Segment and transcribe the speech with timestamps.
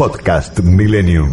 [0.00, 1.28] Podcast Millennium.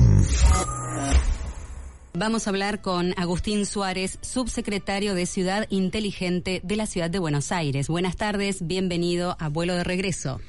[2.13, 7.53] Vamos a hablar con Agustín Suárez, subsecretario de Ciudad Inteligente de la Ciudad de Buenos
[7.53, 7.87] Aires.
[7.87, 10.41] Buenas tardes, bienvenido a Vuelo de Regreso.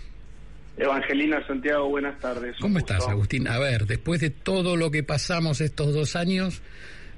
[0.77, 2.57] Evangelina Santiago, buenas tardes.
[2.61, 3.47] ¿Cómo estás, Agustín?
[3.47, 6.61] A ver, después de todo lo que pasamos estos dos años,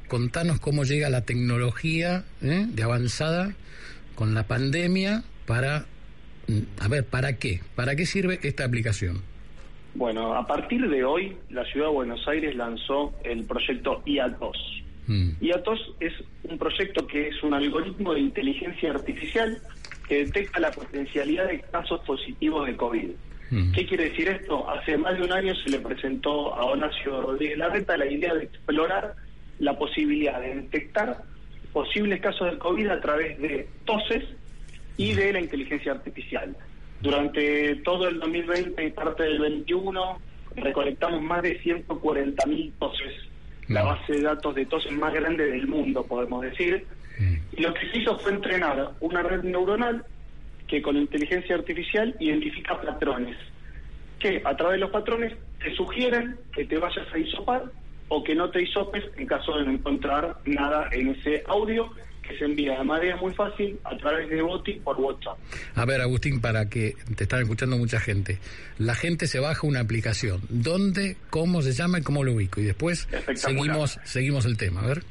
[0.06, 2.66] contanos cómo llega la tecnología ¿eh?
[2.68, 3.54] de avanzada
[4.16, 5.86] con la pandemia para,
[6.78, 7.62] a ver, ¿para qué?
[7.74, 9.29] ¿Para qué sirve esta aplicación?
[9.94, 14.82] Bueno, a partir de hoy, la Ciudad de Buenos Aires lanzó el proyecto IATOS.
[15.06, 15.30] Mm.
[15.40, 16.12] IATOS es
[16.44, 19.58] un proyecto que es un algoritmo de inteligencia artificial
[20.08, 23.10] que detecta la potencialidad de casos positivos de COVID.
[23.50, 23.72] Mm.
[23.72, 24.68] ¿Qué quiere decir esto?
[24.70, 28.44] Hace más de un año se le presentó a Horacio Rodríguez Larreta la idea de
[28.44, 29.16] explorar
[29.58, 31.22] la posibilidad de detectar
[31.72, 34.24] posibles casos de COVID a través de toses
[34.96, 36.56] y de la inteligencia artificial.
[37.00, 40.18] Durante todo el 2020 y parte del 21
[40.56, 43.14] recolectamos más de 140.000 toses,
[43.68, 46.86] la base de datos de toses más grande del mundo, podemos decir.
[47.52, 50.04] Y lo que se hizo fue entrenar una red neuronal
[50.66, 53.36] que con inteligencia artificial identifica patrones,
[54.18, 57.64] que a través de los patrones te sugieren que te vayas a isopar
[58.08, 61.90] o que no te hisopes en caso de no encontrar nada en ese audio
[62.30, 65.38] que se envía de manera muy fácil a través de Boti por WhatsApp.
[65.74, 68.38] A ver, Agustín, para que te están escuchando mucha gente,
[68.78, 70.40] la gente se baja una aplicación.
[70.48, 72.60] ¿Dónde, cómo se llama y cómo lo ubico?
[72.60, 74.82] Y después seguimos seguimos el tema.
[74.82, 75.02] A ver.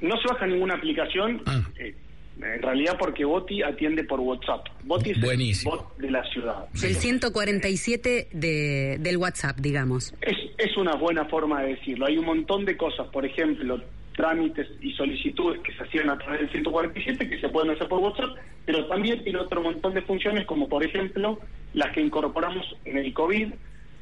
[0.00, 1.42] No se baja ninguna aplicación.
[1.46, 1.62] Ah.
[1.78, 1.94] Eh,
[2.40, 4.66] en realidad porque Boti atiende por WhatsApp.
[4.84, 6.66] Boti es el bot de la ciudad.
[6.82, 10.14] El 147 de, del WhatsApp, digamos.
[10.20, 12.06] Es, es una buena forma de decirlo.
[12.06, 13.06] Hay un montón de cosas.
[13.08, 13.80] Por ejemplo,
[14.12, 18.00] trámites y solicitudes que se hacían a través del 147 que se pueden hacer por
[18.00, 21.38] WhatsApp, pero también tiene otro montón de funciones como por ejemplo
[21.74, 23.52] las que incorporamos en el COVID,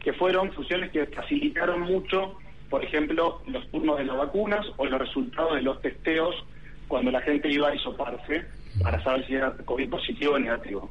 [0.00, 2.38] que fueron funciones que facilitaron mucho,
[2.68, 6.34] por ejemplo, los turnos de las vacunas o los resultados de los testeos
[6.88, 8.44] cuando la gente iba a isoparse
[8.82, 10.90] para saber si era COVID positivo o negativo.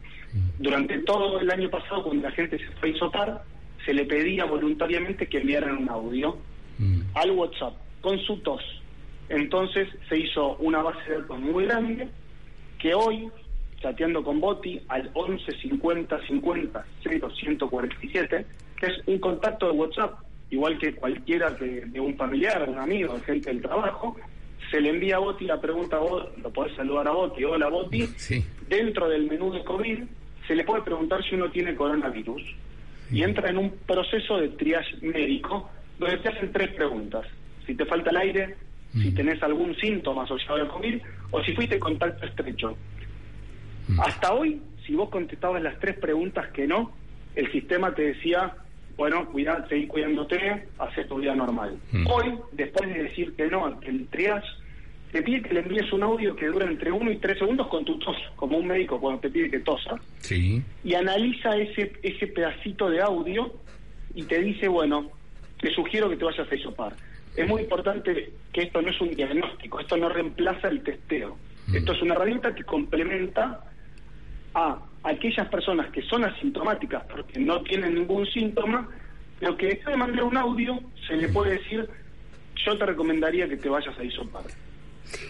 [0.60, 3.44] Durante todo el año pasado, cuando la gente se fue a isopar,
[3.86, 6.38] se le pedía voluntariamente que enviaran un audio
[6.78, 7.02] mm.
[7.16, 8.62] al WhatsApp con su tos,
[9.30, 12.08] entonces se hizo una base de datos muy grande
[12.80, 13.30] que hoy,
[13.82, 18.46] chateando con Boti al 11 50 50 147,
[18.78, 20.20] que es un contacto de WhatsApp,
[20.50, 24.16] igual que cualquiera de, un familiar, un amigo, de gente del trabajo,
[24.72, 28.08] se le envía a Boti la pregunta, vos lo podés saludar a Boti, hola Boti,
[28.68, 30.04] dentro del menú de COVID
[30.48, 32.42] se le puede preguntar si uno tiene coronavirus.
[33.12, 35.70] Y entra en un proceso de triage médico
[36.00, 37.26] donde te hacen tres preguntas.
[37.66, 38.56] Si te falta el aire,
[38.94, 41.02] si tenés algún síntoma asociado al COVID
[41.32, 42.76] o si fuiste contacto estrecho.
[44.00, 46.92] Hasta hoy, si vos contestabas las tres preguntas que no,
[47.36, 48.56] el sistema te decía,
[48.98, 51.78] bueno, cuida, seguí cuidándote, hace tu vida normal.
[52.08, 54.48] Hoy, después de decir que no el triage,
[55.12, 57.84] te pide que le envíes un audio que dura entre uno y tres segundos con
[57.84, 60.62] tu tos, como un médico cuando te pide que tosa, sí.
[60.84, 63.52] y analiza ese, ese pedacito de audio
[64.14, 65.10] y te dice, bueno,
[65.60, 66.94] te sugiero que te vayas a isopar
[67.36, 71.38] es muy importante que esto no es un diagnóstico, esto no reemplaza el testeo.
[71.68, 71.76] Mm.
[71.76, 73.64] Esto es una herramienta que complementa
[74.54, 78.90] a aquellas personas que son asintomáticas porque no tienen ningún síntoma,
[79.40, 81.88] pero que de mandar un audio se le puede decir,
[82.66, 84.44] yo te recomendaría que te vayas a isopar.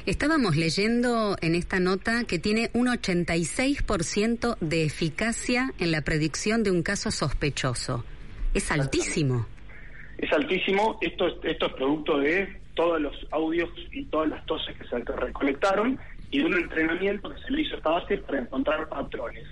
[0.06, 6.72] Estábamos leyendo en esta nota que tiene un 86% de eficacia en la predicción de
[6.72, 8.04] un caso sospechoso.
[8.54, 9.46] Es altísimo
[10.20, 10.98] es altísimo.
[11.02, 16.00] Esto, esto es producto de todos los audios y todas las toses que se recolectaron
[16.32, 19.46] y de un entrenamiento que se le hizo a esta base para encontrar patrones.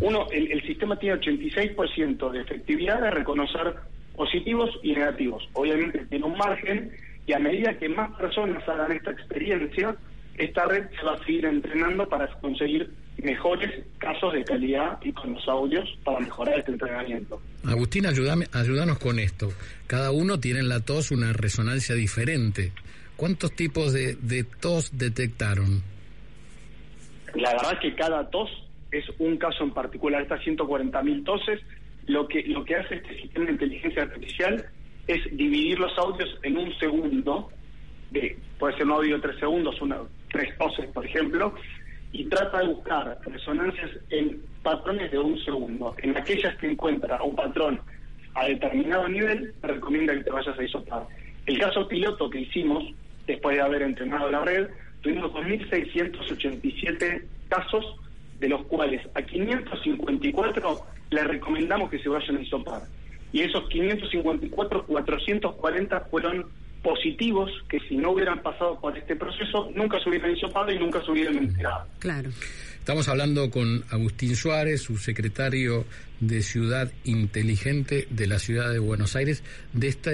[0.00, 3.74] Uno, el, el sistema tiene 86% de efectividad de reconocer
[4.16, 5.48] positivos y negativos.
[5.52, 6.92] Obviamente tiene un margen
[7.26, 9.96] y a medida que más personas hagan esta experiencia,
[10.36, 12.90] esta red se va a seguir entrenando para conseguir
[13.22, 17.40] mejores casos de calidad y con los audios para mejorar este entrenamiento.
[17.64, 19.48] Agustín, ayúdame, ayúdanos con esto.
[19.86, 22.72] Cada uno tiene en la tos una resonancia diferente.
[23.16, 25.82] ¿Cuántos tipos de, tos detectaron?
[27.34, 28.48] La verdad es que cada tos
[28.92, 30.22] es un caso en particular.
[30.22, 31.60] Estas 140.000 toses,
[32.06, 34.64] lo que, lo que hace este sistema de inteligencia artificial
[35.08, 37.50] es dividir los audios en un segundo,
[38.12, 39.98] de, puede ser un audio de tres segundos, una,
[40.30, 41.54] tres toses, por ejemplo,
[42.12, 45.94] y trata de buscar resonancias en patrones de un segundo.
[46.02, 47.80] En aquellas que encuentra un patrón
[48.34, 51.06] a determinado nivel, recomienda que te vayas a isopar.
[51.46, 52.84] El caso piloto que hicimos,
[53.26, 54.68] después de haber entrenado la red,
[55.02, 57.96] tuvimos 2.687 casos,
[58.38, 62.82] de los cuales a 554 le recomendamos que se vayan a isopar.
[63.32, 66.46] y esos 554, 440 fueron
[66.82, 71.02] positivos que si no hubieran pasado por este proceso nunca se hubieran hisopado y nunca
[71.04, 71.86] se hubieran enterado.
[71.98, 72.30] Claro.
[72.78, 75.84] Estamos hablando con Agustín Suárez, su secretario
[76.20, 79.42] de Ciudad Inteligente de la Ciudad de Buenos Aires,
[79.74, 80.10] de, esta,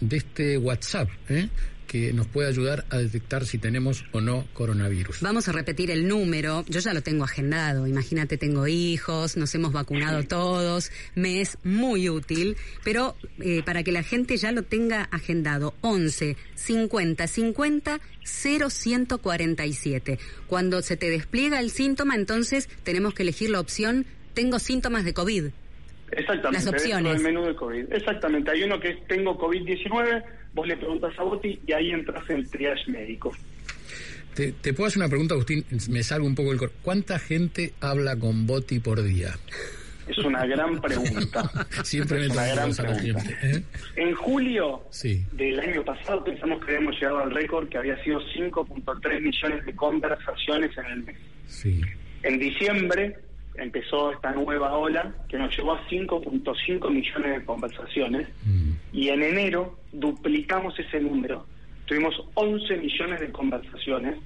[0.00, 1.48] de este WhatsApp, ¿eh?
[1.88, 5.20] Que nos puede ayudar a detectar si tenemos o no coronavirus.
[5.22, 9.72] Vamos a repetir el número, yo ya lo tengo agendado, imagínate, tengo hijos, nos hemos
[9.72, 15.08] vacunado todos, me es muy útil, pero eh, para que la gente ya lo tenga
[15.10, 20.18] agendado, 11 50 50 0147.
[20.46, 24.06] Cuando se te despliega el síntoma, entonces tenemos que elegir la opción
[24.38, 25.46] tengo síntomas de COVID.
[26.12, 27.12] Exactamente, Las opciones.
[27.14, 27.92] del menú de COVID.
[27.92, 30.22] Exactamente, hay uno que es tengo COVID-19,
[30.58, 33.32] vos le preguntas a Boti y ahí entras en el triage médico.
[34.34, 36.72] Te, te puedo hacer una pregunta, Agustín, me salgo un poco el cor.
[36.82, 39.36] ¿Cuánta gente habla con Boti por día?
[40.06, 41.50] Es una gran pregunta.
[41.84, 43.20] Siempre me Es una gran pregunta.
[43.20, 43.36] gente.
[43.58, 43.62] ¿eh?
[43.96, 45.24] En julio Sí.
[45.32, 49.74] del año pasado pensamos que habíamos llegado al récord que había sido 5.3 millones de
[49.74, 51.16] conversaciones en el mes.
[51.46, 51.80] Sí.
[52.22, 53.16] En diciembre
[53.58, 58.70] empezó esta nueva ola que nos llevó a 5.5 millones de conversaciones Mm.
[58.92, 61.46] y en enero duplicamos ese número.
[61.86, 64.16] Tuvimos 11 millones de conversaciones.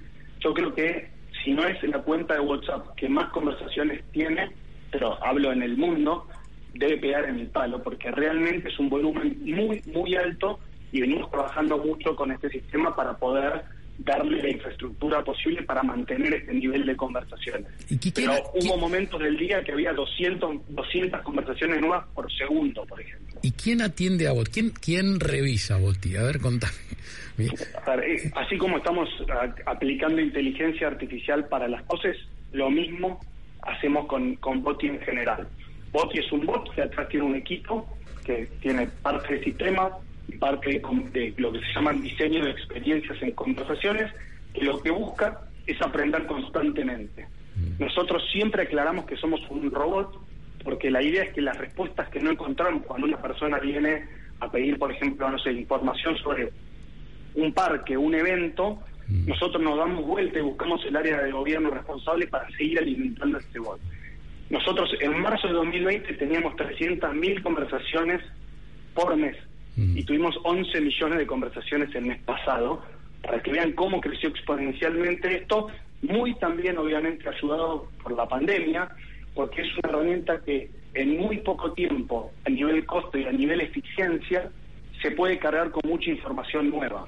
[0.41, 1.11] Yo creo que
[1.45, 4.51] si no es la cuenta de WhatsApp que más conversaciones tiene,
[4.91, 6.27] pero hablo en el mundo,
[6.75, 10.59] debe pegar en el palo, porque realmente es un volumen muy, muy alto
[10.91, 13.63] y venimos trabajando mucho con este sistema para poder
[13.99, 17.67] darle la infraestructura posible para mantener este nivel de conversaciones.
[17.89, 23.01] ¿Y Pero hubo momentos del día que había 200, 200 conversaciones nuevas por segundo, por
[23.01, 23.39] ejemplo.
[23.43, 24.51] ¿Y quién atiende a Boti?
[24.51, 26.17] ¿Quién, quién revisa a Boti?
[26.17, 26.73] A ver, contame.
[27.37, 27.53] Bien.
[27.87, 32.17] A ver, eh, así como estamos a- aplicando inteligencia artificial para las voces,
[32.53, 33.21] lo mismo
[33.63, 35.49] hacemos con, con Boti en general.
[35.93, 37.87] Boti es un bot que atrás tiene un equipo
[38.25, 39.91] que tiene parte de sistema
[40.39, 40.81] parte
[41.13, 44.13] de, lo que se llama diseño de experiencias en conversaciones,
[44.55, 47.27] que lo que busca es aprender constantemente.
[47.79, 50.19] Nosotros siempre aclaramos que somos un robot
[50.65, 54.07] porque la idea es que las respuestas que no encontramos cuando una persona viene
[54.41, 56.53] a pedir, por ejemplo, no sé, información sobre
[57.35, 58.79] un parque, un evento,
[59.09, 59.29] Mm.
[59.29, 63.59] nosotros nos damos vuelta y buscamos el área de gobierno responsable para seguir alimentando este
[63.59, 63.81] bot.
[64.51, 68.23] Nosotros en marzo de 2020 teníamos 300.000 conversaciones
[68.95, 69.37] por mes
[69.77, 69.97] Mm.
[69.97, 72.83] y tuvimos 11 millones de conversaciones el mes pasado
[73.23, 75.69] para que vean cómo creció exponencialmente esto,
[76.03, 78.91] muy también obviamente ayudado por la pandemia,
[79.35, 83.61] porque es una herramienta que en muy poco tiempo, a nivel costo y a nivel
[83.61, 84.51] eficiencia,
[85.01, 87.07] se puede cargar con mucha información nueva.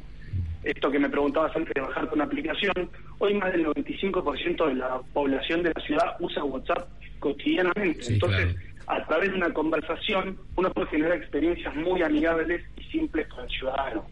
[0.62, 2.72] Esto que me preguntabas antes de bajarte una aplicación,
[3.18, 6.88] hoy más del 95% de la población de la ciudad usa WhatsApp
[7.18, 8.02] cotidianamente.
[8.02, 8.73] Sí, Entonces, claro.
[8.86, 13.50] A través de una conversación, uno puede generar experiencias muy amigables y simples con el
[13.50, 14.06] ciudadano.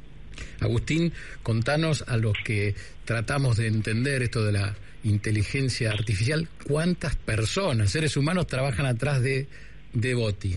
[0.61, 2.75] Agustín, contanos a los que
[3.05, 4.75] tratamos de entender esto de la
[5.05, 9.47] inteligencia artificial, ¿cuántas personas, seres humanos, trabajan atrás de,
[9.93, 10.57] de Boti?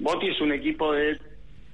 [0.00, 1.18] Boti es un equipo de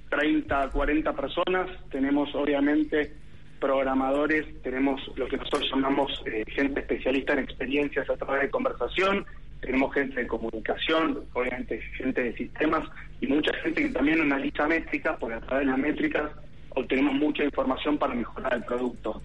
[0.09, 1.69] 30, 40 personas.
[1.89, 3.13] Tenemos obviamente
[3.59, 9.25] programadores, tenemos lo que nosotros llamamos eh, gente especialista en experiencias a través de conversación,
[9.61, 12.87] tenemos gente de comunicación, obviamente gente de sistemas
[13.21, 16.31] y mucha gente que también analiza métricas, porque a través de las métricas
[16.69, 19.21] obtenemos mucha información para mejorar el producto.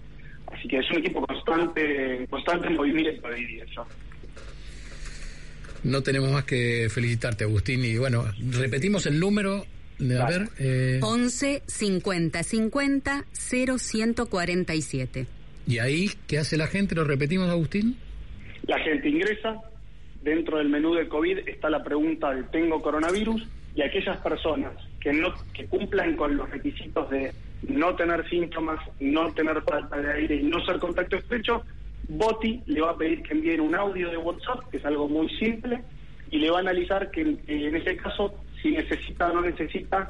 [0.51, 3.85] Así que es un equipo constante, constante en movimiento, diría yo.
[5.83, 7.83] No tenemos más que felicitarte, Agustín.
[7.83, 9.65] Y bueno, repetimos el número.
[9.99, 10.39] De, a Vale.
[10.39, 15.25] ver, eh, 11 50 50 0147.
[15.65, 16.93] y ahí, ¿qué hace la gente?
[16.93, 17.97] ¿Lo repetimos, Agustín?
[18.67, 19.55] La gente ingresa,
[20.21, 25.13] dentro del menú de COVID está la pregunta de tengo coronavirus y aquellas personas que
[25.13, 27.31] no que cumplan con los requisitos de
[27.67, 31.63] no tener síntomas, no tener falta de aire y no ser contacto estrecho,
[32.07, 35.29] Boti le va a pedir que envíen un audio de WhatsApp, que es algo muy
[35.37, 35.81] simple,
[36.31, 40.07] y le va a analizar que, en ese caso, si necesita o no necesita,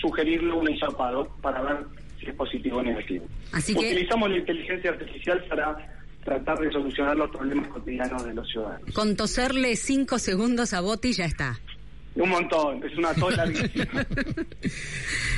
[0.00, 1.76] sugerirle un hisopado para ver
[2.18, 3.26] si es positivo o negativo.
[3.52, 5.76] Así que- Utilizamos la inteligencia artificial para
[6.26, 8.92] tratar de solucionar los problemas cotidianos de los ciudadanos.
[8.92, 11.58] Con toserle 5 segundos a Boti ya está.
[12.16, 14.06] Un montón, es una tos larguísima.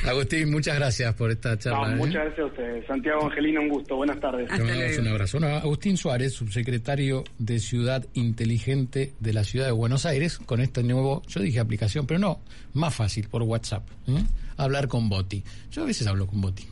[0.07, 1.91] Agustín, muchas gracias por esta No, charla.
[1.91, 1.95] ¿eh?
[1.97, 2.87] muchas gracias a ustedes.
[2.87, 3.95] Santiago Angelino, un gusto.
[3.97, 4.49] Buenas tardes.
[4.49, 5.01] Hasta luego.
[5.01, 5.39] un abrazo.
[5.41, 10.81] No, Agustín Suárez, subsecretario de Ciudad Inteligente de la Ciudad de Buenos Aires, con este
[10.83, 12.39] nuevo, yo dije aplicación, pero no,
[12.73, 13.83] más fácil, por WhatsApp.
[14.07, 14.23] ¿eh?
[14.55, 15.43] Hablar con Boti.
[15.71, 16.65] Yo a veces hablo con Boti.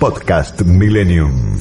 [0.00, 1.58] Podcast Millennium.